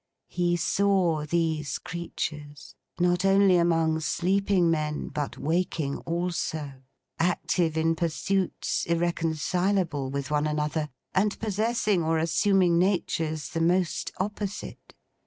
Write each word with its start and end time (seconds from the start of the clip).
He 0.29 0.57
saw 0.57 1.27
these 1.27 1.77
creatures, 1.77 2.73
not 2.99 3.23
only 3.23 3.57
among 3.57 3.99
sleeping 3.99 4.71
men 4.71 5.09
but 5.09 5.37
waking 5.37 5.97
also, 5.97 6.81
active 7.19 7.77
in 7.77 7.95
pursuits 7.95 8.87
irreconcilable 8.87 10.09
with 10.09 10.31
one 10.31 10.47
another, 10.47 10.89
and 11.13 11.37
possessing 11.39 12.01
or 12.01 12.17
assuming 12.17 12.79
natures 12.79 13.49
the 13.49 13.61
most 13.61 14.11
opposite. 14.17 14.95